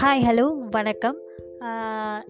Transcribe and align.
Hi 0.00 0.22
hello 0.26 0.44
வணக்கம். 0.70 1.18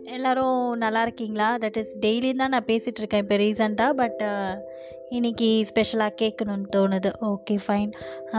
எல்லோரும் 0.04 0.76
நல்லா 0.76 1.02
இருக்கீங்களா? 1.02 1.56
தட் 1.56 1.76
இஸ் 1.76 1.96
டெய்லியும் 2.00 2.36
தான் 2.36 2.48
நான் 2.48 2.64
பேசிகிட்டு 2.66 3.02
இருக்கேன் 3.02 3.20
இப்போ 3.20 3.36
ரீசெண்டாக 3.36 3.92
பட் 3.92 4.22
இன்றைக்கி 5.10 5.62
ஸ்பெஷலாக 5.62 6.14
கேட்கணுன்னு 6.22 6.66
தோணுது. 6.76 7.12
ஓகே 7.20 7.58
ஃபைன் 7.66 7.92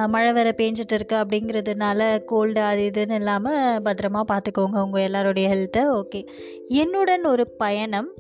மழை 0.07 0.34
வேறு 0.34 0.54
பேஞ்சிட்டு 0.57 0.94
இருக்கு 0.94 1.16
அப்படிங்கிறதுனால 1.16 2.23
கோல்டு 2.23 2.62
அது 2.62 2.82
இதுன்னு 2.82 3.14
இல்லாமல் 3.14 3.82
பத்திரமா 3.82 4.23
பார்த்துக்கோங்க 4.32 4.84
உங்கள் 4.84 5.02
எல்லாருடைய 5.02 5.55
ஹெல்த்தை 5.55 6.02
ஓகே 6.02 6.28
என்னுடன் 6.68 7.23
ஒரு 7.23 7.48
பயணம் 7.48 8.14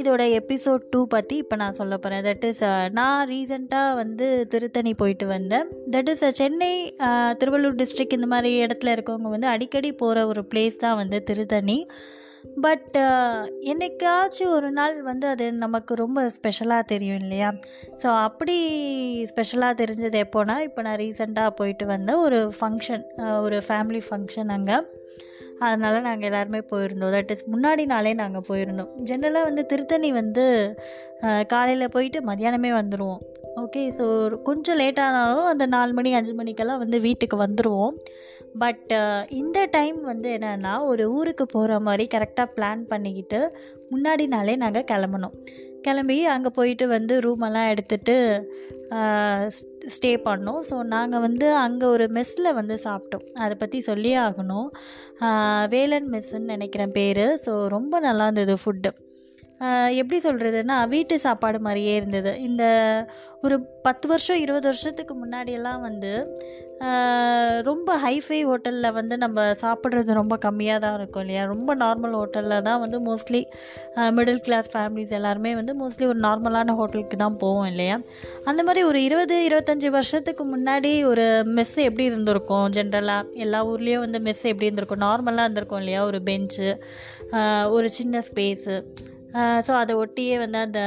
இதோட 0.00 0.22
எபிசோட் 0.38 0.82
டூ 0.90 1.00
பற்றி 1.14 1.36
இப்போ 1.42 1.56
நான் 1.56 1.78
சொல்ல 1.78 1.94
போகிறேன் 1.98 2.24
தட் 2.26 2.44
இஸ் 2.48 2.62
நான் 2.98 3.22
ரீசெண்டாக 3.30 3.96
வந்து 4.00 4.26
திருத்தணி 4.52 4.92
போயிட்டு 5.02 5.26
வந்தேன். 5.26 5.68
That 5.94 6.10
is 6.12 6.24
Chennai 6.40 6.72
Tiruvallur 7.40 7.78
district 7.82 8.16
இந்த 8.18 8.28
மாதிரி 8.34 8.50
இடத்துல 8.64 8.94
இருக்கவங்க 8.96 9.30
வந்து 9.36 9.48
அடிக்கடி 9.54 9.92
போகிற 10.02 10.26
ஒரு 10.32 10.44
பிளேஸ் 10.52 10.82
தான் 10.84 10.98
வந்து 11.02 11.20
திருத்தணி. 11.30 11.78
பட் 12.64 12.96
என்னைக்காச்சும் 13.72 14.54
ஒரு 14.56 14.70
நாள் 14.78 14.94
வந்து 15.10 15.26
அது 15.32 15.44
நமக்கு 15.64 15.92
ரொம்ப 16.04 16.20
ஸ்பெஷலாக 16.36 16.88
தெரியும் 16.92 17.20
இல்லையா? 17.24 17.50
ஸோ 18.02 18.08
அப்படி 18.28 18.56
ஸ்பெஷலாக 19.32 19.78
தெரிஞ்சது 19.82 20.18
எப்போனா 20.26 20.56
இப்போ 20.68 20.82
நான் 20.86 21.00
ரீசெண்டாக 21.04 21.56
போயிட்டு 21.60 21.86
வந்தேன் 21.94 22.22
ஒரு 22.26 22.40
ஃபங்க்ஷன் 22.58 23.04
ஒரு 23.46 23.58
ஃபேமிலி 23.68 24.02
ஃபங்க்ஷன் 24.08 24.52
அங்கே. 24.56 24.78
அதனால் 25.66 26.06
நாங்கள் 26.08 26.28
எல்லாருமே 26.28 26.60
போயிருந்தோம். 26.72 27.12
தட் 27.16 27.32
இஸ் 27.34 27.44
முன்னாடி 27.54 27.84
நாளே 27.92 28.12
நாங்கள் 28.22 28.46
போயிருந்தோம். 28.48 28.90
ஜென்ரலாக 29.10 29.48
வந்து 29.48 29.64
திருத்தணி 29.72 30.10
வந்து 30.20 30.44
காலையில் 31.52 31.92
போயிட்டு 31.96 32.20
மதியானமே 32.30 32.72
வந்துடுவோம் 32.80 33.22
ஓகே 33.62 33.82
ஸோ 33.96 34.04
கொஞ்சம் 34.48 34.78
லேட்டானாலும் 34.80 35.48
அந்த 35.50 35.64
நாலு 35.74 35.92
மணி 35.98 36.10
அஞ்சு 36.18 36.32
மணிக்கெல்லாம் 36.38 36.82
வந்து 36.82 36.98
வீட்டுக்கு 37.06 37.36
வந்துடுவோம் 37.42 37.96
பட் 38.62 38.92
இந்த 39.40 39.58
டைம் 39.76 39.98
வந்து 40.12 40.28
என்னென்னா 40.36 40.72
ஒரு 40.92 41.04
ஊருக்கு 41.18 41.46
போகிற 41.56 41.80
மாதிரி 41.88 42.06
கரெக்டாக 42.14 42.54
பிளான் 42.56 42.82
பண்ணிக்கிட்டு 42.92 43.40
முன்னாடி 43.92 44.26
நாளே 44.34 44.56
நாங்கள் 44.64 44.88
கிளம்பணும். 44.92 45.36
கிளம்பி 45.86 46.18
அங்கே 46.34 46.50
போயிட்டு 46.58 46.86
வந்து 46.96 47.14
ரூமெல்லாம் 47.26 47.70
எடுத்துகிட்டு 47.72 48.16
ஸ்டே 49.94 50.10
பண்ணோம். 50.26 50.60
ஸோ 50.70 50.76
நாங்கள் 50.94 51.24
வந்து 51.26 51.46
அங்கே 51.64 51.86
ஒரு 51.94 52.04
மெஸ்ஸில் 52.16 52.56
வந்து 52.58 52.74
சாப்பிட்டோம். 52.86 53.24
அதை 53.44 53.54
பற்றி 53.62 53.78
சொல்லியே 53.90 54.18
ஆகணும். 54.26 54.68
வேலன் 55.74 56.10
மெஸ்ஸுன்னு 56.14 56.54
நினைக்கிறேன் 56.54 56.94
பேர். 56.98 57.24
ஸோ 57.46 57.54
ரொம்ப 57.76 58.00
நல்லா 58.08 58.26
இருந்தது 58.28 58.56
ஃபுட்டு 58.64 58.92
எப்படி 60.00 60.18
சொல்கிறதுனா 60.24 60.76
வீட்டு 60.92 61.14
சாப்பாடு 61.24 61.58
மாதிரியே 61.66 61.94
இருந்தது. 62.00 62.30
இந்த 62.48 62.64
ஒரு 63.46 63.56
பத்து 63.86 64.06
வருஷம் 64.10 64.40
இருபது 64.44 64.66
வருஷத்துக்கு 64.70 65.14
முன்னாடியெல்லாம் 65.22 65.80
வந்து 65.88 66.12
ரொம்ப 67.68 67.88
ஹைஃபை 68.04 68.38
ஹோட்டலில் 68.48 68.94
வந்து 68.96 69.14
நம்ம 69.24 69.44
சாப்பிட்றது 69.60 70.12
ரொம்ப 70.20 70.34
கம்மியாக 70.44 70.82
தான் 70.84 70.96
இருக்கும் 70.98 71.22
இல்லையா? 71.24 71.42
ரொம்ப 71.52 71.76
நார்மல் 71.82 72.14
ஹோட்டலில் 72.20 72.64
தான் 72.68 72.80
வந்து 72.84 72.98
மோஸ்ட்லி 73.08 73.42
மிடில் 74.16 74.40
கிளாஸ் 74.46 74.70
ஃபேமிலிஸ் 74.72 75.14
எல்லாருமே 75.18 75.52
வந்து 75.60 75.74
மோஸ்ட்லி 75.82 76.06
ஒரு 76.12 76.20
நார்மலான 76.26 76.74
ஹோட்டலுக்கு 76.80 77.18
தான் 77.24 77.38
போவோம் 77.42 77.68
இல்லையா? 77.72 77.98
அந்த 78.50 78.60
மாதிரி 78.68 78.82
ஒரு 78.90 79.00
இருபது 79.08 79.36
இருபத்தஞ்சி 79.48 79.90
வருஷத்துக்கு 79.98 80.46
முன்னாடி 80.54 80.92
ஒரு 81.12 81.26
மெஸ் 81.58 81.76
எப்படி 81.88 82.06
இருந்திருக்கும்? 82.12 82.66
ஜென்ரலாக 82.78 83.30
எல்லா 83.46 83.62
ஊர்லேயும் 83.72 84.04
வந்து 84.06 84.20
மெஸ் 84.28 84.44
எப்படி 84.52 84.68
இருந்திருக்கும்? 84.70 85.04
நார்மலாக 85.08 85.46
இருந்திருக்கும் 85.46 85.82
இல்லையா? 85.84 86.02
ஒரு 86.10 86.20
பெஞ்சு 86.30 86.70
ஒரு 87.76 87.88
சின்ன 88.00 88.22
ஸ்பேஸு 88.30 88.76
ஸோ 89.66 89.72
அதை 89.82 89.92
ஒட்டியே 89.96 90.36
வந்து 90.44 90.58
அந்த 90.66 90.80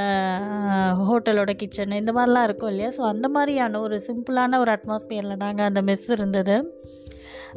ஹோட்டலோட 1.07 1.51
கிச்சன் 1.61 1.99
இந்த 2.01 2.13
மாதிரிலாம் 2.17 2.47
இருக்கும் 2.49 2.71
இல்லையா? 2.73 2.91
ஸோ 2.97 3.03
அந்த 3.13 3.27
மாதிரியான 3.35 3.79
ஒரு 3.79 3.97
சிம்பிளான 4.07 4.59
ஒரு 4.63 4.71
அட்மாஸ்பியரில் 4.75 5.41
தாங்க 5.45 5.63
அந்த 5.63 5.81
மெஸ் 5.81 6.07
இருந்தது. 6.17 6.57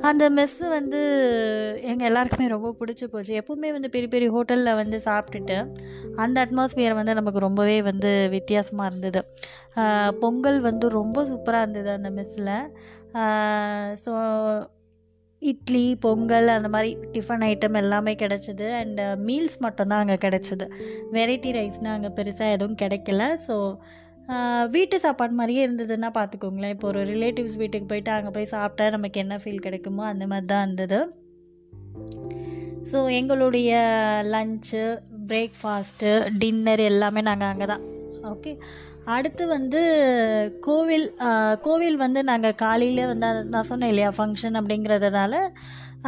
அந்த 0.08 0.24
மெஸ்ஸு 0.30 0.66
வந்து 0.68 0.98
எங்கள் 1.90 2.08
எல்லாருக்குமே 2.08 2.46
ரொம்ப 2.54 2.68
பிடிச்சி 2.80 3.06
போச்சு. 3.12 3.32
எப்போவுமே 3.40 3.70
வந்து 3.76 3.88
பெரிய 3.94 4.08
பெரிய 4.14 4.28
ஹோட்டலில் 4.36 4.78
வந்து 4.80 4.98
சாப்பிட்டுட்டு 5.06 5.56
அந்த 6.16 6.36
அட்மாஸ்பியர் 6.44 6.98
வந்து 7.00 7.14
நமக்கு 7.14 7.40
ரொம்பவே 7.46 7.76
வந்து 7.90 8.12
வித்தியாசமாக 8.36 8.90
இருந்தது. 8.90 9.22
பொங்கல் 10.22 10.60
வந்து 10.68 10.88
ரொம்ப 11.00 11.24
சூப்பராக 11.30 11.64
இருந்தது 11.64 11.90
அந்த 11.98 12.10
மெஸ்ஸில் 12.18 12.54
ஸோ 14.04 14.12
இட்லி 15.42 15.84
பொங்கல் 16.04 16.48
அந்த 16.54 16.68
மாதிரி 16.74 16.90
டிஃபன் 17.14 17.44
ஐட்டம் 17.48 17.78
எல்லாமே 17.82 18.12
கிடச்சிது. 18.22 18.66
அண்டு 18.80 19.04
மீல்ஸ் 19.26 19.56
uh, 19.58 19.62
மட்டும்தான் 19.64 20.02
அங்கே 20.04 20.18
கிடச்சிது. 20.26 20.66
வெரைட்டி 21.16 21.50
ரைஸ்னால் 21.58 21.96
அங்கே 21.96 22.10
பெருசாக 22.18 22.54
எதுவும் 22.56 22.80
கிடைக்கல. 22.82 23.22
ஸோ 23.46 23.56
uh, 24.34 24.62
வீட்டு 24.76 24.98
சாப்பாடு 25.04 25.38
மாதிரியே 25.40 25.62
இருந்ததுன்னா 25.66 26.10
பார்த்துக்கோங்களேன். 26.18 26.74
இப்போ 26.76 26.88
ஒரு 26.92 27.02
ரிலேட்டிவ்ஸ் 27.12 27.60
வீட்டுக்கு 27.62 27.90
போயிட்டு 27.92 28.12
அங்கே 28.16 28.32
போய் 28.38 28.52
சாப்பிட்டா 28.56 28.88
நமக்கு 28.96 29.22
என்ன 29.24 29.38
ஃபீல் 29.44 29.64
கிடைக்குமோ 29.68 30.04
அந்த 30.12 30.26
மாதிரி 30.26 30.48
தான் 30.54 30.66
இருந்தது. 30.66 31.00
ஸோ 32.92 32.98
எங்களுடைய 33.20 33.70
லஞ்சு 34.34 34.84
பிரேக்ஃபாஸ்ட்டு 35.30 36.10
டின்னர் 36.42 36.82
எல்லாமே 36.90 37.22
நாங்கள் 37.30 37.50
அங்கே 37.52 37.66
தான் 37.72 37.84
ஓகே 38.30 38.52
அடுத்து 39.16 39.44
வந்து 39.56 39.80
கோவில் 40.66 41.06
கோவில் 41.66 41.98
வந்து 42.04 42.20
நாங்கள் 42.30 42.58
காலையில் 42.62 43.10
வந்து 43.10 43.28
நான் 43.54 43.68
சொன்னேன் 43.70 43.92
இல்லையா 43.92 44.10
ஃபங்க்ஷன் 44.16 44.58
அப்படிங்கிறதுனால 44.60 45.34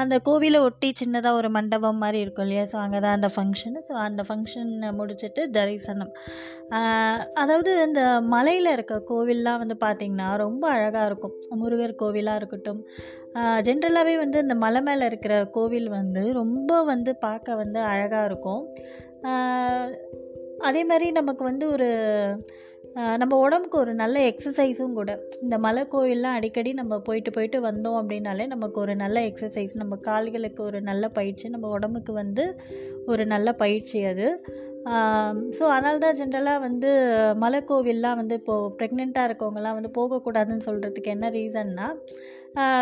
அந்த 0.00 0.14
கோவிலை 0.26 0.58
ஒட்டி 0.66 0.88
சின்னதாக 1.00 1.38
ஒரு 1.38 1.48
மண்டபம் 1.54 2.00
மாதிரி 2.02 2.18
இருக்கும் 2.24 2.44
இல்லையா? 2.46 2.64
ஸோ 2.72 2.76
அங்கே 2.82 2.98
தான் 3.04 3.16
அந்த 3.18 3.28
ஃபங்க்ஷனு 3.34 3.80
ஸோ 3.88 3.94
அந்த 4.06 4.22
ஃபங்க்ஷனை 4.28 4.90
முடிச்சுட்டு 4.98 5.42
தரிசனம். 5.56 6.12
அதாவது 7.42 7.70
இந்த 7.86 8.02
மலையில் 8.34 8.70
இருக்க 8.74 8.98
கோவில்லாம் 9.10 9.60
வந்து 9.62 9.76
பார்த்திங்கன்னா 9.84 10.28
ரொம்ப 10.44 10.64
அழகாக 10.76 11.08
இருக்கும். 11.10 11.34
முருகர் 11.62 11.98
கோவிலாக 12.02 12.40
இருக்கட்டும். 12.42 12.80
ஜென்ரலாகவே 13.68 14.14
வந்து 14.24 14.38
இந்த 14.46 14.56
மலை 14.64 14.82
மேலே 14.88 15.06
இருக்கிற 15.12 15.34
கோவில் 15.58 15.90
வந்து 15.98 16.24
ரொம்ப 16.40 16.82
வந்து 16.92 17.14
பார்க்க 17.26 17.60
வந்து 17.62 17.80
அழகாக 17.92 18.28
இருக்கும். 18.30 18.64
அதே 20.68 20.82
மாதிரி 20.88 21.06
நமக்கு 21.20 21.42
வந்து 21.50 21.66
ஒரு 21.74 21.90
நம்ம 22.96 23.34
உடம்புக்கு 23.36 23.76
ஒரு 23.78 23.94
நல்ல 23.94 24.16
எக்ஸசைஸும் 24.30 24.92
கூட. 24.92 25.10
இந்த 25.42 25.58
மலை 25.58 25.82
கோயிலெலாம் 25.92 26.36
அடிக்கடி 26.38 26.70
நம்ம 26.72 26.98
போயிட்டு 26.98 27.30
போயிட்டு 27.30 27.60
வந்தோம் 27.60 27.98
அப்படின்னாலே 28.00 28.46
நமக்கு 28.46 28.80
ஒரு 28.80 28.94
நல்ல 28.96 29.20
எக்ஸசைஸ் 29.20 29.74
நம்ம 29.76 29.96
கால்களுக்கு 29.96 30.62
ஒரு 30.62 30.80
நல்ல 30.80 31.08
பயிற்சி 31.08 31.48
நம்ம 31.48 31.68
உடம்புக்கு 31.68 32.12
வந்து 32.12 32.44
ஒரு 33.06 33.26
நல்ல 33.26 33.52
பயிற்சி 33.52 34.04
அது. 34.04 34.26
ஸோ 35.58 35.64
அதனால 35.74 35.98
தான் 35.98 36.18
ஜென்ரலாக 36.20 36.60
வந்து 36.60 36.90
மலை 37.36 37.60
கோவில்லாம் 37.70 38.18
வந்து 38.20 38.34
இப்போது 38.34 38.74
ப்ரெக்னெண்ட்டாக 38.78 39.28
இருக்கவங்கலாம் 39.28 39.76
வந்து 39.78 39.90
போகக்கூடாதுன்னு 39.98 40.66
சொல்கிறதுக்கு 40.68 41.14
என்ன 41.16 41.30
ரீசன்னா 41.30 41.88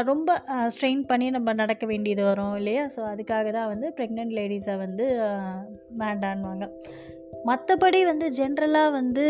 ரொம்ப 0.04 0.28
ஸ்ட்ரெயின் 0.74 1.02
பண்ணி 1.06 1.30
நம்ம 1.30 1.52
நடக்க 1.52 1.86
வேண்டியது 1.86 2.22
வரும் 2.24 2.56
இல்லையா? 2.56 2.84
ஸோ 2.96 3.00
அதுக்காக 3.12 3.50
தான் 3.52 3.68
வந்து 3.68 3.88
ப்ரெக்னென்ட் 3.98 4.36
லேடிஸை 4.38 4.76
வந்து 4.76 5.06
வேண்டான்வாங்க 6.02 6.66
மற்றபடி 7.46 7.98
வந்து 8.08 8.26
ஜென்ரலாக 8.38 8.94
வந்து 8.96 9.24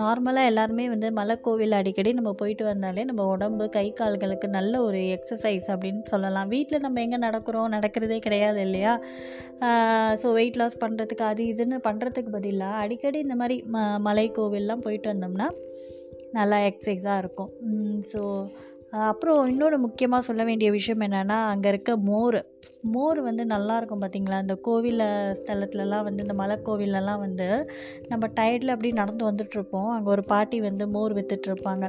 நார்மலாக 0.00 0.48
எல்லாருமே 0.50 0.88
வந்து 0.88 1.08
மலைக்கோவில் 1.18 1.76
அடிக்கடி 1.78 2.12
நம்ம 2.12 2.32
போயிட்டு 2.32 2.64
வந்தாலே 2.64 3.04
நம்ம 3.04 3.24
உடம்பு 3.24 3.68
கை 3.70 3.84
கால்களுக்கு 4.00 4.48
நல்ல 4.48 4.82
ஒரு 4.82 5.00
எக்ஸசைஸ் 5.16 5.68
அப்படின்னு 5.74 6.02
சொல்லலாம். 6.12 6.48
வீட்டில் 6.48 6.80
நம்ம 6.80 7.00
எங்கே 7.00 7.20
நடக்கிறோம்? 7.26 7.68
நடக்கிறதே 7.76 8.18
கிடையாது 8.18 8.60
இல்லையா? 8.60 8.94
ஸோ 10.22 10.32
வெயிட் 10.38 10.58
லாஸ் 10.62 10.82
பண்ணுறதுக்கு 10.84 11.26
அது 11.30 11.44
இதுன்னு 11.52 11.78
பண்ணுறதுக்கு 11.88 12.32
பதிலாக 12.38 12.82
அடிக்கடி 12.84 13.20
இந்த 13.26 13.34
மாதிரி 13.34 13.58
ம 13.76 13.86
மலைக்கோவில்லாம் 14.08 14.84
போயிட்டு 14.88 15.12
வந்தோம்னா 15.12 15.48
நல்லா 16.32 16.58
எக்ஸசைஸாக 16.68 17.18
இருக்கும். 17.18 17.50
ஸோ 18.12 18.20
அப்புறம் 18.92 19.38
இன்னொன்று 19.50 19.76
முக்கியமாக 19.78 20.26
சொல்ல 20.26 20.42
வேண்டிய 20.44 20.70
விஷயம் 20.70 21.02
என்னென்னா 21.06 21.36
அங்கே 21.52 21.68
இருக்க 21.68 21.92
மோர். 22.08 22.38
மோர் 22.94 23.18
வந்து 23.26 23.44
நல்லாயிருக்கும் 23.52 24.02
பார்த்திங்களா 24.02 24.40
இந்த 24.44 24.54
கோவில் 24.66 25.02
ஸ்தலத்துலலாம் 25.38 26.04
வந்து 26.08 26.24
இந்த 26.24 26.34
மலை 26.40 26.56
கோவிலெலாம் 26.66 27.22
வந்து 27.24 27.46
நம்ம 28.08 28.28
டயர்டில் 28.38 28.74
அப்படி 28.74 28.90
நடந்து 29.00 29.24
வந்துட்டுருப்போம் 29.30 29.88
அங்கே 29.94 30.10
ஒரு 30.14 30.24
பாட்டி 30.32 30.60
வந்து 30.60 30.86
மோர் 30.96 31.16
விற்றுட்ருப்பாங்க 31.18 31.88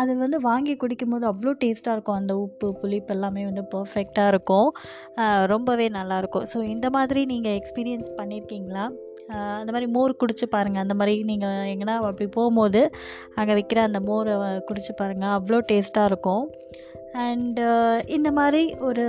அது 0.00 0.12
வந்து 0.16 0.40
வாங்கி 0.48 0.74
குடிக்கும்போது 0.76 1.26
அவ்வளோ 1.32 1.54
டேஸ்ட்டாக 1.62 1.96
இருக்கும். 1.96 2.18
அந்த 2.20 2.34
உப்பு 2.36 2.68
புளிப்பு 2.82 3.14
எல்லாமே 3.16 3.44
வந்து 3.50 3.64
பர்ஃபெக்டாக 3.74 4.32
இருக்கும். 4.34 4.70
ரொம்பவே 5.54 5.88
நல்லாயிருக்கும் 5.98 6.46
ஸோ 6.52 6.60
இந்த 6.74 6.88
மாதிரி 6.90 7.22
நீங்கள் 7.32 7.56
எக்ஸ்பீரியன்ஸ் 7.60 8.10
பண்ணியிருக்கீங்களா 8.20 8.86
அந்த 9.60 9.70
மாதிரி 9.74 9.88
மோர் 9.96 10.12
குடிச்சு 10.20 10.46
பாருங்கள் 10.54 10.82
அந்த 10.84 10.94
மாதிரி 10.94 11.14
நீங்கள் 11.28 11.68
எங்கன்னா 11.72 11.94
அப்படி 12.08 12.26
போகும்போது 12.36 12.80
அங்கே 13.36 13.52
விற்கிற 13.58 13.80
அந்த 13.88 14.00
மோரை 14.08 14.32
குடிச்சு 14.68 14.92
பாருங்கள் 15.00 15.34
அவ்வளோ 15.36 15.58
டேஸ்ட் 15.70 15.80
டேஸ்ட்டாக 15.82 16.10
இருக்கும். 16.12 16.46
அண்டு 17.22 17.62
uh, 17.70 17.96
இந்த 18.06 18.28
மாதிரி 18.32 18.60
ஒரு 18.88 19.02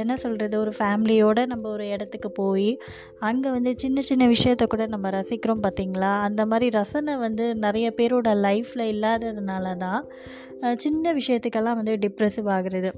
என்ன 0.00 0.14
சொல்கிறது 0.16 0.54
ஒரு 0.58 0.72
ஃபேமிலியோடு 0.78 1.42
நம்ம 1.46 1.68
ஒரு 1.68 1.84
இடத்துக்கு 1.88 2.28
போய் 2.30 2.70
அங்கே 3.28 3.48
வந்து 3.50 3.72
சின்ன 3.76 4.00
சின்ன 4.00 4.26
விஷயத்த 4.26 4.66
கூட 4.66 4.86
நம்ம 4.86 5.10
ரசிக்கிறோம் 5.10 5.62
பார்த்திங்களா 5.66 6.12
அந்த 6.28 6.44
மாதிரி 6.46 6.68
ரசனை 6.78 7.14
வந்து 7.16 7.46
நிறைய 7.66 7.88
பேரோட 8.00 8.32
லைஃப்பில் 8.46 8.84
இல்லாததுனால 8.94 9.76
தான் 9.84 10.02
சின்ன 10.76 11.14
விஷயத்துக்கெல்லாம் 11.14 11.80
வந்து 11.80 11.94
டிப்ரெசிவ் 12.06 12.50
ஆகுறது. 12.56 12.92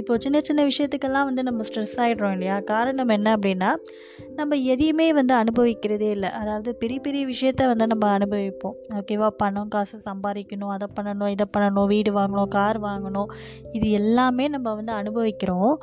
இப்போது 0.00 0.22
சின்ன 0.24 0.38
சின்ன 0.48 0.60
விஷயத்துக்கெல்லாம் 0.70 1.26
வந்து 1.28 1.42
நம்ம 1.48 1.64
ஸ்ட்ரெஸ் 1.68 1.96
ஆகிடுறோம் 2.04 2.34
இல்லையா? 2.36 2.56
காரணம் 2.72 3.12
என்ன 3.16 3.28
அப்படின்னா 3.36 3.70
நம்ம 4.38 4.56
எதையுமே 4.72 5.06
வந்து 5.18 5.34
அனுபவிக்கிறதே 5.34 6.08
இல்லை. 6.16 6.30
அதாவது 6.40 6.70
பெரிய 6.82 6.98
பெரிய 7.06 7.22
விஷயத்த 7.26 7.68
வந்து 7.72 7.86
நம்ம 7.86 8.06
அனுபவிப்போம். 8.18 8.76
ஓகேவா 8.98 9.28
பணம் 9.42 9.70
காசு 9.74 9.98
சம்பாதிக்கணும் 10.08 10.72
அதை 10.74 10.88
பண்ணணும் 10.98 11.30
இதை 11.34 11.46
பண்ணணும் 11.56 11.88
வீடு 11.94 12.12
வாங்கணும் 12.18 12.50
கார் 12.56 12.80
வாங்கணும். 12.80 13.30
இது 13.72 13.86
எல்லாமே 14.00 14.46
நம்ம 14.48 14.74
வந்து 14.74 14.92
அனுபவிக்கிறோம். 14.92 15.74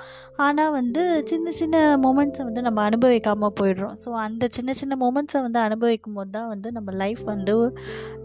ஆனால் 0.45 0.73
வந்து 0.79 1.03
சின்ன 1.31 1.49
சின்ன 1.61 1.77
மூமெண்ட்ஸை 2.05 2.43
வந்து 2.49 2.61
நம்ம 2.61 2.81
அனுபவிக்காமல் 2.89 3.55
போயிடுறோம். 3.61 3.95
ஸோ 4.05 4.11
அந்த 4.25 4.47
சின்ன 4.59 4.73
சின்ன 4.73 4.93
மூமெண்ட்ஸை 5.03 5.41
வந்து 5.47 5.59
அனுபவிக்கும் 5.59 6.17
போது 6.19 6.31
தான் 6.37 6.49
வந்து 6.53 6.71
நம்ம 6.71 6.91
லைஃப் 7.03 7.23
வந்து 7.33 7.55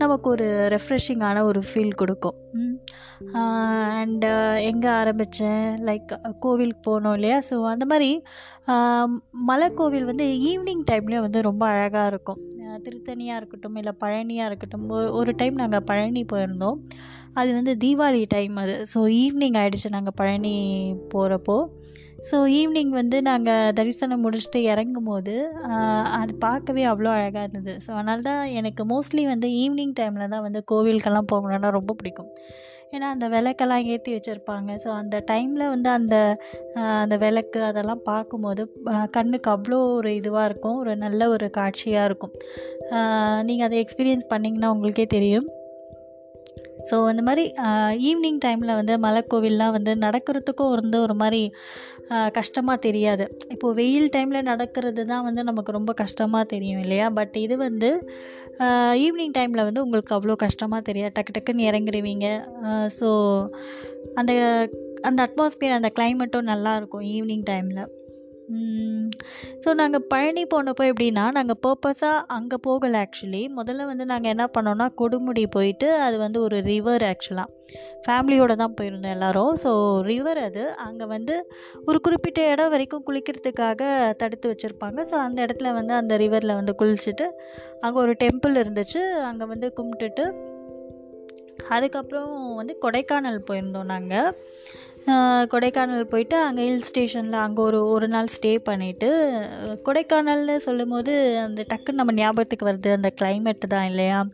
நமக்கு 0.02 0.28
ஒரு 0.34 0.48
ரெஃப்ரெஷிங்கான 0.76 1.42
ஒரு 1.50 1.62
ஃபீல் 1.70 1.98
கொடுக்கும். 2.02 2.38
அண்டு 4.00 4.30
எங்கே 4.70 4.90
ஆரம்பித்தேன் 5.00 5.64
லைக் 5.88 6.12
கோவிலுக்கு 6.44 6.82
போனோம் 6.88 7.16
இல்லையா? 7.18 7.38
ஸோ 7.50 7.56
அந்த 7.72 7.84
மாதிரி 7.92 8.10
மலை 9.50 9.68
கோவில் 9.80 10.08
வந்து 10.10 10.26
ஈவினிங் 10.50 10.84
டைம்லேயும் 10.90 11.26
வந்து 11.26 11.42
ரொம்ப 11.48 11.64
அழகாக 11.74 12.10
இருக்கும். 12.12 12.40
திருத்தணியாக 12.86 13.38
இருக்கட்டும் 13.40 13.78
இல்லை 13.80 13.92
பழனியாக 14.02 14.48
இருக்கட்டும் 14.50 14.84
ஒரு 14.96 15.08
ஒரு 15.20 15.30
டைம் 15.40 15.56
நாங்கள் 15.62 15.86
பழனி 15.90 16.22
போயிருந்தோம். 16.32 16.78
அது 17.40 17.50
வந்து 17.58 17.72
தீபாவளி 17.84 18.22
டைம் 18.34 18.56
அது. 18.64 18.74
ஸோ 18.94 19.00
ஈவினிங் 19.22 19.58
ஆகிடுச்சு 19.62 19.96
நாங்கள் 19.96 20.18
பழனி 20.20 20.54
போகிறப்போ 21.14 21.56
ஸோ 22.18 22.36
ஈவினிங் 22.60 22.92
வந்து 23.00 23.18
நாங்கள் 23.28 23.74
தரிசனம் 23.78 24.22
முடிச்சுட்டு 24.24 24.60
இறங்கும் 24.72 25.08
போது 25.10 25.34
அது 26.20 26.32
பார்க்கவே 26.46 26.84
அவ்வளோ 26.92 27.10
அழகாக 27.18 27.44
இருந்தது. 27.46 27.74
ஸோ 27.84 27.90
அதனால 27.98 28.24
தான் 28.28 28.42
எனக்கு 28.60 28.84
மோஸ்ட்லி 28.92 29.24
வந்து 29.32 29.48
ஈவினிங் 29.62 29.94
டைமில் 30.00 30.32
தான் 30.34 30.46
வந்து 30.46 30.62
கோவிலுக்கெல்லாம் 30.72 31.30
போகணுன்னா 31.32 31.70
ரொம்ப 31.78 31.94
பிடிக்கும். 32.00 32.32
ஏன்னா 32.94 33.06
அந்த 33.14 33.26
விளக்கெல்லாம் 33.34 33.86
ஏற்றி 33.92 34.10
வச்சுருப்பாங்க. 34.14 34.70
ஸோ 34.84 34.88
அந்த 35.00 35.16
டைமில் 35.30 35.64
வந்து 35.74 35.90
அந்த 35.96 36.16
அந்த 37.02 37.16
விளக்கு 37.24 37.60
அதெல்லாம் 37.70 38.02
பார்க்கும்போது 38.12 38.62
கண்ணுக்கு 39.16 39.50
அவ்வளோ 39.56 39.78
ஒரு 39.98 40.12
இதுவாக 40.20 40.48
இருக்கும். 40.50 40.78
ஒரு 40.82 40.94
நல்ல 41.04 41.28
ஒரு 41.34 41.48
காட்சியாக 41.58 42.08
இருக்கும். 42.10 42.34
நீங்கள் 43.50 43.68
அதை 43.68 43.78
எக்ஸ்பீரியன்ஸ் 43.84 44.26
பண்ணிங்கன்னா 44.34 44.72
உங்களுக்கே 44.76 45.06
தெரியும். 45.16 45.48
ஸோ 46.90 46.96
அந்த 47.10 47.22
மாதிரி 47.28 47.44
ஈவினிங் 48.10 48.40
டைமில் 48.44 48.76
வந்து 48.80 48.94
மலைக்கோவில்லாம் 49.04 49.74
வந்து 49.76 49.92
நடக்கிறதுக்கும் 50.04 50.72
வந்து 50.74 51.00
ஒரு 51.06 51.14
மாதிரி 51.22 51.42
கஷ்டமாக 52.38 52.78
தெரியாது. 52.86 53.24
இப்போது 53.54 53.76
வெயில் 53.80 54.12
டைமில் 54.14 54.48
நடக்கிறது 54.50 55.02
தான் 55.12 55.24
வந்து 55.28 55.42
நமக்கு 55.48 55.76
ரொம்ப 55.78 55.92
கஷ்டமாக 56.02 56.44
தெரியும் 56.54 56.82
இல்லையா? 56.84 57.08
பட் 57.18 57.36
இது 57.44 57.56
வந்து 57.66 57.90
ஈவினிங் 59.04 59.36
டைமில் 59.38 59.66
வந்து 59.68 59.84
உங்களுக்கு 59.86 60.14
அவ்வளோ 60.16 60.36
கஷ்டமாக 60.46 60.82
தெரியாது. 60.88 61.14
டக்கு 61.18 61.34
டக்குன்னு 61.36 61.68
இறங்குருவீங்க. 61.70 62.26
ஸோ 62.98 63.08
அந்த 64.20 64.32
அந்த 65.08 65.18
அட்மாஸ்பியர் 65.26 65.78
அந்த 65.78 65.90
கிளைமேட்டும் 65.98 66.50
நல்லாயிருக்கும் 66.52 67.06
ஈவினிங் 67.14 67.46
டைமில் 67.50 67.82
ஸோ 69.64 69.74
நாங்கள் 69.74 70.04
பழனி 70.08 70.42
போனப்போ 70.54 70.84
எப்படின்னா 70.90 71.24
நாங்கள் 71.30 71.58
பர்பஸாக 71.66 72.24
அங்கே 72.28 72.56
போகலை 72.66 72.98
ஆக்சுவலி 73.04 73.42
முதல்ல 73.58 73.86
வந்து 73.86 74.04
நாங்கள் 74.04 74.30
என்ன 74.30 74.44
பண்ணோன்னா 74.56 74.86
கொடுமுடி 75.00 75.44
போயிட்டு 75.50 75.88
அது 76.00 76.18
வந்து 76.18 76.40
ஒரு 76.40 76.58
ரிவர் 76.60 77.04
ஆக்சுவலாக 77.04 77.54
ஃபேமிலியோடு 78.06 78.54
தான் 78.56 78.74
போயிருந்தோம் 78.74 79.14
எல்லோரும். 79.16 79.52
ஸோ 79.64 79.70
ரிவர் 80.02 80.38
அது. 80.38 80.62
அங்கே 80.78 81.06
வந்து 81.06 81.34
ஒரு 81.84 81.98
குறிப்பிட்ட 82.00 82.40
இடம் 82.52 82.70
வரைக்கும் 82.70 83.04
குளிக்கிறதுக்காக 83.08 83.82
தடுத்து 84.16 84.52
வச்சுருப்பாங்க. 84.52 84.98
ஸோ 85.10 85.16
அந்த 85.26 85.38
இடத்துல 85.46 85.72
வந்து 85.72 85.94
அந்த 85.94 86.16
ரிவரில் 86.16 86.58
வந்து 86.60 86.74
குளிச்சுட்டு 86.78 87.26
அங்கே 87.80 87.98
ஒரு 87.98 88.14
டெம்பிள் 88.24 88.56
இருந்துச்சு. 88.62 89.02
அங்கே 89.30 89.44
வந்து 89.44 89.68
கும்பிட்டுட்டு 89.80 90.26
அதுக்கப்புறம் 91.70 92.32
வந்து 92.54 92.74
கொடைக்கானல் 92.82 93.46
போயிருந்தோம் 93.48 93.90
நாங்கள் 93.94 94.30
கொடைக்கானல் 95.46 96.04
போயிட்டு 96.04 96.36
அங்கே 96.36 96.68
ஹில் 96.68 96.82
ஸ்டேஷனில் 96.82 97.32
அங்கே 97.32 97.62
ஒரு 97.62 97.88
ஒரு 97.88 98.08
நாள் 98.08 98.26
ஸ்டே 98.26 98.58
பண்ணிவிட்டு 98.68 99.08
கொடைக்கானல்னு 99.84 100.56
சொல்லும் 100.56 100.88
போது 100.88 101.38
அந்த 101.38 101.64
டக்குன்னு 101.68 101.92
நம்ம 101.92 102.12
ஞாபகத்துக்கு 102.12 102.66
வருது 102.66 102.92
அந்த 102.92 103.12
கிளைமேட்டு 103.20 103.66
தான் 103.66 103.84
இல்லையா? 103.84 104.24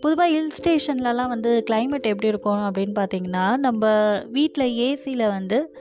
பொதுவாக 0.00 0.30
ஹில் 0.30 0.52
ஸ்டேஷன்லலாம் 0.58 1.28
வந்து 1.28 1.64
கிளைமேட் 1.70 2.06
எப்படி 2.06 2.28
இருக்கும் 2.28 2.64
அப்படின்னு 2.64 2.94
பார்த்தீங்கன்னா 2.98 3.56
நம்ம 3.56 3.86
வீட்டில் 4.26 4.74
ஏசியில் 4.78 5.28
வந்து 5.28 5.74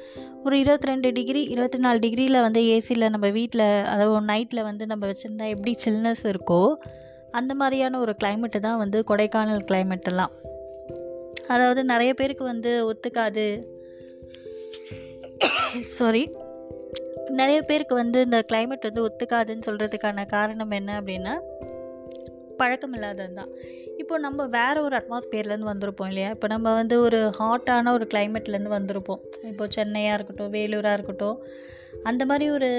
ஒரு 0.44 0.60
இருபத்தி 0.60 0.88
ரெண்டு 0.88 1.12
டிகிரி 1.12 1.44
இருபத்தி 1.44 1.78
நாலு 1.78 2.00
டிகிரியில் 2.00 2.42
வந்து 2.42 2.62
ஏசியில் 2.62 3.10
நம்ம 3.10 3.30
வீட்டில் 3.30 3.84
அதாவது 3.84 4.28
நைட்டில் 4.28 4.64
வந்து 4.64 4.86
நம்ம 4.86 5.08
வச்சுருந்தா 5.08 5.50
எப்படி 5.50 5.76
சில்னஸ் 5.86 6.26
இருக்கோ 6.26 6.78
அந்த 7.32 7.54
மாதிரியான 7.54 8.00
ஒரு 8.00 8.16
கிளைமேட்டு 8.24 8.60
தான் 8.60 8.78
வந்து 8.78 9.04
கொடைக்கானல் 9.08 9.66
கிளைமேட்டெல்லாம் 9.68 10.34
அதாவது 11.48 11.84
நிறைய 11.84 12.14
பேருக்கு 12.14 12.44
வந்து 12.44 12.72
ஒத்துக்காது. 12.92 13.48
சாரி 15.98 16.24
நிறைய 17.40 17.62
பேருக்கு 17.62 17.96
வந்து 17.96 18.20
இந்த 18.22 18.40
கிளைமேட் 18.52 18.88
வந்து 18.90 19.06
ஒத்துக்காதுன்னு 19.08 19.68
சொல்கிறதுக்கான 19.68 20.26
காரணம் 20.26 20.72
என்ன 20.72 20.92
அப்படின்னா 21.02 21.34
பழக்கம் 22.60 22.94
இல்லாதது 22.94 23.34
தான் 23.34 23.50
இப்போ 24.02 24.18
நம்ம 24.18 24.46
வேறு 24.46 24.80
ஒரு 24.84 24.96
அட்மாஸ்பியர்லேருந்து 25.00 25.70
வந்திருப்போம் 25.72 26.08
இல்லையா? 26.08 26.30
இப்போ 26.30 26.48
நம்ம 26.48 26.74
வந்து 26.74 27.02
ஒரு 27.02 27.20
ஹாட்டான 27.40 27.92
ஒரு 27.92 28.08
கிளைமேட்லேருந்து 28.14 28.74
வந்திருப்போம். 28.78 29.22
இப்போ 29.44 29.68
சென்னையாக 29.76 30.16
இருக்கட்டும் 30.18 30.52
வேலூராக 30.52 30.98
இருக்கட்டும் 30.98 31.38
அந்த 32.04 32.26
மாதிரி 32.26 32.52
ஒரு 32.52 32.70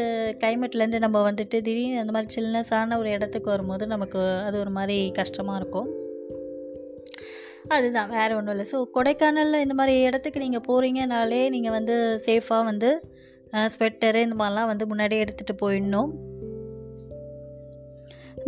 கிளைமேட்லேருந்து 0.41 0.99
நம்ம 0.99 1.31
வந்துட்டு 1.31 1.56
திடீர்னு 1.67 2.00
அந்த 2.00 2.12
மாதிரி 2.12 2.31
சில்னஸான 2.37 2.99
ஒரு 2.99 3.11
இடத்துக்கு 3.11 3.50
வரும்போது 3.50 3.87
நமக்கு 3.87 4.21
அது 4.47 4.59
ஒரு 4.59 4.71
மாதிரி 4.71 4.99
கஷ்டமாக 5.11 5.61
இருக்கும். 5.61 5.88
அதுதான் 7.76 8.12
வேறு 8.16 8.37
ஒன்றும் 8.38 8.55
இல்லை. 8.55 8.66
ஸோ 8.72 8.78
கொடைக்கானலில் 8.96 9.64
இந்த 9.64 9.75
மாதிரி 9.81 9.94
இடத்துக்கு 10.08 10.44
நீங்கள் 10.46 10.66
போகிறீங்கனாலே 10.70 11.43
நீங்கள் 11.56 11.76
வந்து 11.78 11.96
சேஃபாக 12.26 12.69
வந்து 12.70 12.90
ஸ்வெட்டரு 13.75 14.22
இந்த 14.26 14.37
மாதிரிலாம் 14.40 14.70
வந்து 14.72 14.84
முன்னாடியே 14.90 15.22
எடுத்துகிட்டு 15.25 15.55
போயிடணும். 15.64 16.10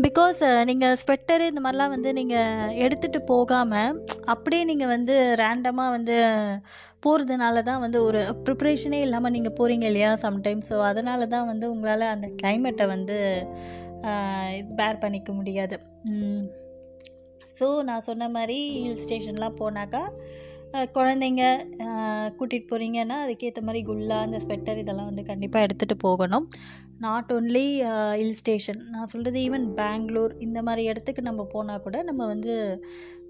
பிகாஸ் 0.04 0.40
நீங்கள் 0.68 0.98
ஸ்வெட்டரு 1.00 1.44
இந்த 1.50 1.60
மாதிரிலாம் 1.64 1.94
வந்து 1.94 2.10
நீங்கள் 2.18 2.74
எடுத்துகிட்டு 2.84 3.20
போகாமல் 3.32 3.96
அப்படியே 4.34 4.62
நீங்கள் 4.70 4.92
வந்து 4.94 5.14
ரேண்டமாக 5.42 5.94
வந்து 5.96 6.16
போகிறதுனால 7.04 7.62
தான் 7.68 7.82
வந்து 7.84 7.98
ஒரு 8.08 8.20
ப்ரிப்ரேஷனே 8.46 9.00
இல்லாமல் 9.06 9.34
நீங்கள் 9.36 9.56
போகிறீங்க 9.58 9.86
இல்லையா 9.90 10.10
சம்டைம்ஸ் 10.24 10.70
ஸோ 10.72 10.78
அதனால 10.90 11.26
தான் 11.34 11.48
வந்து 11.52 11.66
உங்களால் 11.74 12.12
அந்த 12.14 12.28
கிளைமேட்டை 12.40 12.86
வந்து 12.94 13.18
பேர் 14.80 15.02
பண்ணிக்க 15.04 15.30
முடியாது. 15.32 15.78
ஸோ 17.60 17.68
நான் 17.88 18.06
சொன்ன 18.08 18.28
மாதிரி 18.36 18.58
ஹில் 18.84 19.02
ஸ்டேஷன்லாம் 19.04 19.60
போனாக்கா 19.62 20.02
குழந்தைங்க 20.96 21.44
கூட்டிகிட்டு 22.38 22.68
போகிறீங்கன்னா 22.72 23.16
அதுக்கேற்ற 23.24 23.60
மாதிரி 23.68 23.80
குல்லா 23.88 24.18
அந்த 24.26 24.38
ஸ்வெட்டர் 24.44 24.80
இதெல்லாம் 24.82 25.08
வந்து 25.08 25.22
கண்டிப்பாக 25.30 25.66
எடுத்துகிட்டு 25.66 25.96
போகணும். 26.04 26.46
நாட் 27.04 27.30
ஓன்லி 27.36 27.64
ஹில் 28.20 28.38
ஸ்டேஷன் 28.40 28.80
நான் 28.92 29.10
சொல்கிறது 29.12 29.40
ஈவன் 29.46 29.66
பெங்களூர் 29.80 30.34
இந்த 30.46 30.58
மாதிரி 30.68 30.84
இடத்துக்கு 30.90 31.22
நம்ம 31.28 31.46
போனால் 31.54 31.82
கூட 31.86 32.02
நம்ம 32.10 32.26
வந்து 32.34 32.54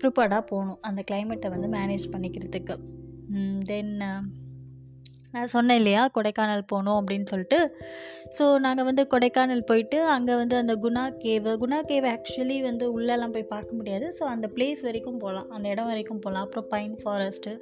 ப்ரிப்பேர்டாக 0.03 0.45
போகணும். 0.51 0.81
அந்த 0.89 1.01
கிளைமேட்டை 1.11 1.51
வந்து 1.57 1.71
மேனேஜ் 1.79 2.07
பண்ணிக்கிறதுக்கு. 2.15 2.77
தென் 3.71 3.95
நான் 5.35 5.51
சொன்னேன் 5.55 5.79
இல்லையா 5.81 6.03
கொடைக்கானல் 6.17 6.63
போகணும் 6.73 6.99
அப்படின்னு 7.01 7.27
சொல்லிட்டு. 7.33 7.59
ஸோ 8.37 8.45
நாங்கள் 8.65 8.87
வந்து 8.89 9.03
கொடைக்கானல் 9.13 9.63
போயிட்டு 9.71 9.99
அங்கே 10.15 10.35
வந்து 10.41 10.57
அந்த 10.63 10.75
Guna 10.85 11.05
cave 11.25 11.49
Guna 11.63 11.79
cave 11.91 12.07
actually 12.15 12.59
வந்து 12.69 12.87
உள்ளெல்லாம் 12.97 13.35
போய் 13.37 13.47
பார்க்க 13.55 13.79
முடியாது. 13.81 14.09
ஸோ 14.19 14.25
அந்த 14.35 14.49
பிளேஸ் 14.57 14.83
வரைக்கும் 14.89 15.21
போகலாம் 15.25 15.49
அந்த 15.57 15.67
இடம் 15.75 15.91
வரைக்கும் 15.93 16.23
போகலாம். 16.27 16.47
அப்புறம் 16.49 16.69
பைன் 16.75 16.97
ஃபாரஸ்ட்டு 17.03 17.55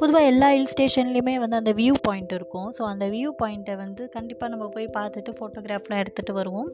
பொதுவாக 0.00 0.30
எல்லா 0.32 0.50
ஹில் 0.56 0.72
ஸ்டேஷன்லேயுமே 0.74 1.36
வந்து 1.44 1.60
அந்த 1.62 1.74
வியூ 1.82 1.96
பாயிண்ட் 2.08 2.34
இருக்கும். 2.38 2.70
ஸோ 2.78 2.84
அந்த 2.92 3.06
வியூ 3.16 3.32
பாயிண்ட்டை 3.42 3.76
வந்து 3.84 4.04
கண்டிப்பாக 4.16 4.52
நம்ம 4.54 4.68
போய் 4.76 4.94
பார்த்துட்டு 5.00 5.36
ஃபோட்டோகிராஃப்லாம் 5.40 6.02
எடுத்துகிட்டு 6.04 6.34
வருவோம். 6.40 6.72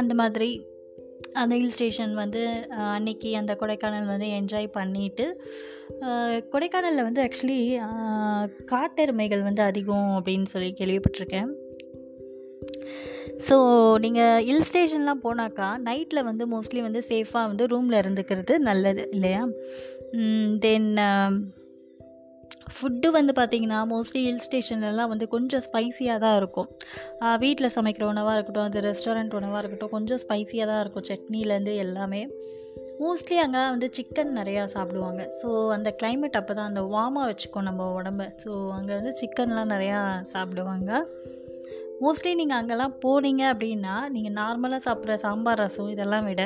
அந்த 0.00 0.14
மாதிரி. 0.22 0.50
அந்த 1.42 1.54
ஹில் 1.60 1.74
ஸ்டேஷன் 1.76 2.12
வந்து 2.14 2.42
அன்னைக்கு 2.94 3.30
அந்த 3.40 3.52
கொடைக்கானல் 3.60 4.10
வந்து 4.12 4.28
என்ஜாய் 4.38 4.68
பண்ணிவிட்டு 4.78 5.26
கொடைக்கானலில் 6.54 7.06
வந்து 7.08 7.22
ஆக்சுவலி 7.26 7.60
காட்டெருமைகள் 8.72 9.46
வந்து 9.48 9.62
அதிகம் 9.62 10.10
அப்படின்னு 10.18 10.48
சொல்லி 10.54 10.70
கேள்விப்பட்டிருக்கேன். 10.80 11.50
ஸோ 13.48 13.56
நீங்கள் 14.04 14.42
ஹில் 14.48 14.66
ஸ்டேஷன்லாம் 14.68 15.24
போனாக்கா 15.26 15.68
நைட்டில் 15.88 16.26
வந்து 16.30 16.44
மோஸ்ட்லி 16.52 16.82
வந்து 16.86 17.00
சேஃபாக 17.08 17.48
வந்து 17.50 17.64
ரூமில் 17.72 18.00
இருந்துக்கிறது 18.02 18.54
நல்லது 18.68 19.04
இல்லையா? 19.12 19.42
தென் 20.64 20.90
ஃபுட்டு 22.74 23.08
வந்து 23.16 23.32
பார்த்திங்கன்னா 23.38 23.78
மோஸ்ட்லி 23.92 24.20
ஹில் 24.26 24.42
ஸ்டேஷன்லலாம் 24.44 25.10
வந்து 25.12 25.26
கொஞ்சம் 25.34 25.62
ஸ்பைஸியாக 25.66 26.18
தான் 26.24 26.36
இருக்கும். 26.40 26.68
வீட்டில் 27.42 27.74
சமைக்கிற 27.76 28.04
உணவாக 28.12 28.34
இருக்கட்டும் 28.36 28.68
அது 28.68 28.80
ரெஸ்டாரண்ட் 28.88 29.36
உணவாக 29.40 29.60
இருக்கட்டும் 29.62 29.92
கொஞ்சம் 29.96 30.20
ஸ்பைஸியாக 30.24 30.68
தான் 30.70 30.80
இருக்கும் 30.84 31.06
சட்னிலேருந்து 31.10 31.74
எல்லாமே. 31.84 32.22
மோஸ்ட்லி 33.02 33.36
அங்கெல்லாம் 33.42 33.72
வந்து 33.74 33.88
சிக்கன் 33.96 34.32
நிறையா 34.40 34.62
சாப்பிடுவாங்க. 34.74 35.22
ஸோ 35.38 35.48
அந்த 35.76 35.88
கிளைமேட் 36.00 36.38
அப்போ 36.40 36.52
தான் 36.58 36.70
அந்த 36.72 36.82
வார்மாக 36.94 37.26
வச்சுக்கோம் 37.30 37.66
நம்ம 37.68 37.88
உடம்ப. 37.98 38.24
ஸோ 38.44 38.50
அங்கே 38.76 38.92
வந்து 38.98 39.12
சிக்கன்லாம் 39.20 39.72
நிறையா 39.74 39.98
சாப்பிடுவாங்க. 40.32 40.90
மோஸ்ட்லி 42.04 42.32
நீங்கள் 42.40 42.58
அங்கெல்லாம் 42.60 42.94
போனீங்க 43.04 43.42
அப்படின்னா 43.52 43.94
நீங்கள் 44.14 44.36
நார்மலாக 44.40 44.80
சாப்பிட்ற 44.86 45.14
சாம்பார் 45.26 45.62
ரசம் 45.64 45.92
இதெல்லாம் 45.94 46.26
விட 46.30 46.42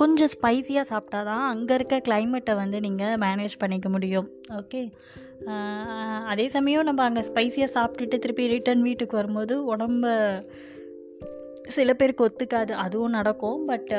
கொஞ்சம் 0.00 0.30
ஸ்பைஸியாக 0.34 0.90
சாப்பிட்டா 0.90 1.20
தான் 1.30 1.44
அங்கே 1.50 1.74
இருக்க 1.78 1.96
கிளைமேட்டை 2.08 2.54
வந்து 2.60 2.78
நீங்கள் 2.86 3.18
மேனேஜ் 3.24 3.54
பண்ணிக்க 3.62 3.88
முடியும். 3.96 4.28
ஓகே 4.60 4.80
அதே 6.32 6.46
சமயம் 6.54 6.88
நம்ம 6.88 7.02
அங்கே 7.08 7.22
ஸ்பைஸியாக 7.30 7.74
சாப்பிட்டுட்டு 7.76 8.22
திருப்பி 8.24 8.46
ரிட்டர்ன் 8.54 8.86
வீட்டுக்கு 8.88 9.20
வரும்போது 9.20 9.56
உடம்ப 9.72 10.14
சில 11.76 11.90
பேருக்கு 12.00 12.26
ஒத்துக்காது 12.28 12.72
அதுவும் 12.84 13.16
நடக்கும். 13.18 13.60
பட் 13.72 13.92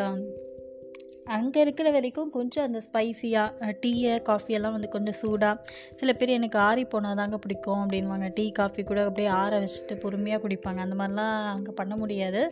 அங்கே 1.36 1.60
இருக்கிற 1.66 1.88
வரைக்கும் 1.94 2.34
கொஞ்சம் 2.36 2.66
அந்த 2.68 2.80
ஸ்பைஸியாக 2.88 3.70
டீயை 3.84 4.16
காஃபியெல்லாம் 4.28 4.76
வந்து 4.76 4.90
கொஞ்சம் 4.96 5.18
சூடாக 5.22 5.62
சில 6.00 6.10
பேர் 6.14 6.36
எனக்கு 6.38 6.58
ஆறி 6.66 6.84
போனால் 6.92 7.20
தாங்க 7.20 7.38
பிடிக்கும் 7.46 7.82
அப்படின்வாங்க 7.84 8.28
டீ 8.38 8.46
காஃபி 8.60 8.84
கூட 8.90 9.00
அப்படியே 9.10 9.30
ஆற 9.40 9.52
வச்சுட்டு 9.64 9.96
பொறுமையாக 10.04 10.42
குடிப்பாங்க. 10.44 10.82
அந்த 10.86 10.98
மாதிரிலாம் 11.00 11.38
அங்கே 11.56 11.74
பண்ண 11.80 11.96
முடியாது. 12.04 12.44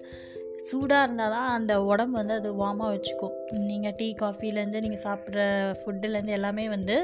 சூடாக 0.68 1.06
இருந்தால் 1.06 1.34
தான் 1.36 1.50
அந்த 1.58 1.74
உடம்பு 1.90 2.16
வந்து 2.20 2.36
அது 2.40 2.50
வார்மாக 2.62 2.92
வச்சுக்கும். 2.94 3.34
நீங்கள் 3.70 3.96
டீ 4.00 4.08
காஃபிலேருந்து 4.22 4.84
நீங்கள் 4.86 5.04
சாப்பிட்ற 5.08 5.42
ஃபுட்டுலேருந்து 5.80 6.38
எல்லாமே 6.38 6.66
வந்து 6.76 6.96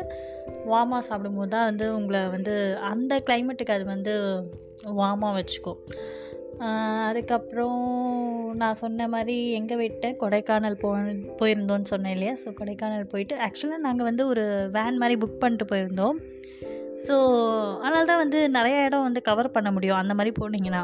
வார்மாக 0.72 1.01
சாப்பிடும்போது 1.10 1.51
தான் 1.56 1.68
வந்து 1.70 1.88
உங்களை 1.98 2.22
வந்து 2.36 2.53
அந்த 2.91 3.20
கிளைமேட்டுக்கு 3.27 3.75
அது 3.77 3.86
வந்து 3.96 4.13
வார்மாக 5.01 5.34
வச்சுக்கும். 5.39 5.82
அதுக்கப்புறம் 7.10 7.84
நான் 8.62 8.79
சொன்ன 8.82 9.08
மாதிரி 9.13 9.36
எங்கே 9.60 9.75
விட்டேன் 9.82 10.18
கொடைக்கானல் 10.22 10.79
போ 10.82 10.89
போயிருந்தோன்னு 11.41 11.91
சொன்னேன் 11.91 12.15
இல்லையா? 12.15 12.34
ஸோ 12.44 12.50
கொடைக்கானல் 12.60 13.12
போயிட்டு 13.13 13.36
ஆக்சுவலாக 13.46 13.86
நாங்கள் 13.86 14.10
வந்து 14.10 14.24
ஒரு 14.32 14.44
வேன் 14.77 15.00
மாதிரி 15.03 15.18
புக் 15.22 15.41
பண்ணிட்டு 15.44 15.68
போயிருந்தோம். 15.72 16.18
ஸோ 17.06 17.15
அதனால 17.84 18.03
தான் 18.12 18.24
வந்து 18.24 18.39
நிறைய 18.58 18.88
இடம் 18.88 19.08
வந்து 19.08 19.22
கவர் 19.29 19.56
பண்ண 19.58 19.72
முடியும். 19.77 20.01
அந்த 20.01 20.15
மாதிரி 20.20 20.34
போனீங்கன்னா. 20.41 20.84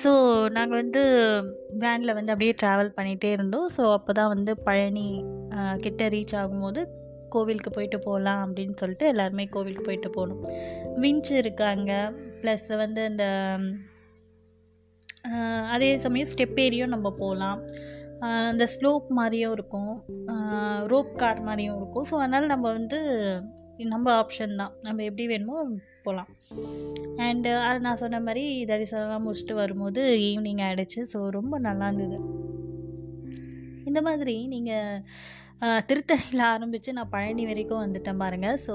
ஸோ 0.00 0.10
நாங்கள் 0.56 0.80
வந்து 0.82 1.02
வேனில் 1.82 2.16
வந்து 2.18 2.32
அப்படியே 2.34 2.54
ட்ராவல் 2.62 2.94
பண்ணிகிட்டே 2.96 3.30
இருந்தோம். 3.36 3.68
ஸோ 3.76 3.82
அப்போ 3.96 4.12
தான் 4.20 4.32
வந்து 4.34 4.54
பழனி 4.68 5.08
கிட்ட 5.84 6.08
ரீச் 6.14 6.34
ஆகும்போது 6.40 6.80
கோவிலுக்கு 7.34 7.70
போயிட்டு 7.76 7.98
போகலாம் 8.06 8.42
அப்படின்னு 8.44 8.74
சொல்லிட்டு 8.82 9.06
எல்லாருமே 9.12 9.44
கோவிலுக்கு 9.54 9.86
போயிட்டு 9.88 10.10
போகணும் 10.16 10.42
விஞ்ச் 11.02 11.30
இருக்காங்க. 11.42 11.92
ப்ளஸ் 12.42 12.66
வந்து 12.84 13.02
இந்த 13.12 13.24
அதே 15.74 15.88
சமயம் 16.04 16.30
ஸ்டெப் 16.32 16.58
ஏரியும் 16.64 16.94
நம்ம 16.94 17.08
போகலாம் 17.22 17.58
அந்த 18.50 18.64
ஸ்லோப் 18.74 19.08
மாதிரியும் 19.18 19.54
இருக்கும். 19.56 19.92
ரோப் 20.92 21.10
கார் 21.22 21.40
மாதிரியும் 21.48 21.76
இருக்கும். 21.80 22.06
ஸோ 22.10 22.14
அதனால் 22.22 22.52
நம்ம 22.54 22.66
வந்து 22.78 22.98
நம்ம 23.84 24.06
ஆப்ஷன் 24.22 24.54
தான். 24.56 24.72
நம்ம 24.82 25.02
எப்படி 25.02 25.26
வேணுமோ 25.26 25.56
போகலாம் 26.02 26.30
அண்டு 27.26 27.50
uh, 27.50 27.62
அது 27.68 27.80
நான் 27.80 28.00
சொன்ன 28.02 28.20
மாதிரி 28.20 28.44
தரிசனம்லாம் 28.64 29.24
முடிச்சுட்டு 29.26 29.54
வரும்போது 29.54 30.02
ஈவினிங் 30.28 30.62
ஆகிடுச்சு 30.66 31.00
ஸோ 31.12 31.18
ரொம்ப 31.38 31.58
நல்லா 31.58 31.86
இருந்தது. 31.86 32.18
இந்த 33.84 34.00
மாதிரி 34.02 34.46
நீங்கள் 34.46 35.02
திருத்தணியில் 35.88 36.42
ஆரம்பித்து 36.52 36.90
நான் 36.98 37.10
பழனி 37.14 37.44
வரைக்கும் 37.48 37.80
வந்துட்டேன் 37.84 38.20
பாருங்கள் 38.22 38.58
ஸோ 38.66 38.74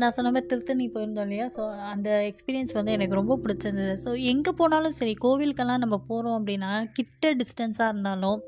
நான் 0.00 0.14
சொன்ன 0.16 0.30
மாதிரி 0.34 0.48
திருத்தணி 0.50 0.86
போயிருந்தோம் 0.94 1.26
இல்லையா? 1.26 1.46
ஸோ 1.56 1.62
அந்த 1.92 2.08
எக்ஸ்பீரியன்ஸ் 2.30 2.76
வந்து 2.78 2.94
எனக்கு 2.96 3.18
ரொம்ப 3.20 3.34
பிடிச்சிருந்தது. 3.44 3.94
ஸோ 4.04 4.10
எங்கே 4.32 4.52
போனாலும் 4.60 4.96
சரி 4.98 5.14
கோவிலுக்கெல்லாம் 5.24 5.82
நம்ம 5.84 5.98
போகிறோம் 6.10 6.36
அப்படின்னா 6.38 6.72
கிட்ட 6.98 7.32
டிஸ்டன்ஸாக 7.40 7.92
இருந்தாலும் 7.92 8.38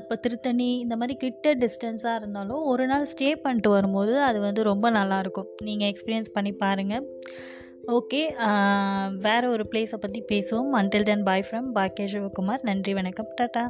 இப்போ 0.00 0.16
திருத்தணி 0.24 0.68
இந்த 0.84 0.96
மாதிரி 1.02 1.16
கிட்ட 1.24 1.54
டிஸ்டன்ஸாக 1.64 2.20
இருந்தாலும் 2.20 2.62
ஒரு 2.72 2.86
நாள் 2.92 3.10
ஸ்டே 3.12 3.30
பண்ணிட்டு 3.44 3.70
வரும்போது 3.76 4.14
அது 4.28 4.40
வந்து 4.48 4.62
ரொம்ப 4.72 4.90
நல்லாயிருக்கும் 4.98 5.50
நீங்கள் 5.68 5.90
எக்ஸ்பீரியன்ஸ் 5.92 6.34
பண்ணி 6.36 6.54
பாருங்கள் 6.64 7.06
ஓகே 7.96 8.20
வேறு 9.26 9.46
ஒரு 9.54 9.64
பிளேஸை 9.70 9.98
பற்றி 10.04 10.20
பேசுவோம். 10.30 10.70
அன்டில் 10.80 11.08
தென் 11.08 11.26
பாய் 11.30 11.46
ஃப்ரம் 11.48 11.70
பாக்கிய 11.78 12.06
சிவகுமார் 12.12 12.68
நன்றி 12.70 12.92
வணக்கம். 13.00 13.32
டாட்டா. 13.40 13.64